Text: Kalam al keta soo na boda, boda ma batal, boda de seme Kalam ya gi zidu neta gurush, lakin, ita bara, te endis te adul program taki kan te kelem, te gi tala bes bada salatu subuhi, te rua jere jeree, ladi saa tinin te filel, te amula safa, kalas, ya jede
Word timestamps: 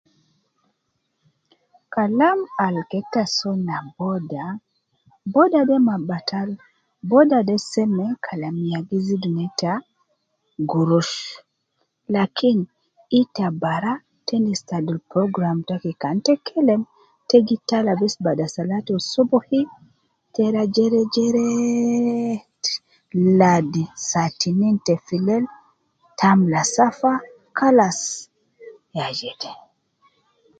Kalam 1.95 2.39
al 2.65 2.75
keta 2.91 3.23
soo 3.35 3.57
na 3.67 3.77
boda, 3.97 4.43
boda 5.33 5.59
ma 5.87 5.95
batal, 6.09 6.49
boda 7.09 7.37
de 7.47 7.55
seme 7.71 8.05
Kalam 8.25 8.55
ya 8.71 8.79
gi 8.87 8.99
zidu 9.05 9.29
neta 9.39 9.73
gurush, 10.71 11.15
lakin, 12.13 12.57
ita 13.19 13.45
bara, 13.61 13.93
te 14.25 14.33
endis 14.39 14.61
te 14.67 14.73
adul 14.79 14.99
program 15.11 15.57
taki 15.69 15.91
kan 16.01 16.17
te 16.25 16.33
kelem, 16.47 16.81
te 17.29 17.35
gi 17.47 17.57
tala 17.69 17.93
bes 17.99 18.15
bada 18.25 18.45
salatu 18.55 18.93
subuhi, 19.11 19.61
te 20.33 20.43
rua 20.53 20.63
jere 20.75 21.01
jeree, 21.13 22.33
ladi 23.39 23.83
saa 24.09 24.29
tinin 24.39 24.75
te 24.85 24.93
filel, 25.07 25.43
te 26.17 26.23
amula 26.31 26.61
safa, 26.75 27.11
kalas, 27.57 27.99
ya 28.97 29.07
jede 29.21 29.51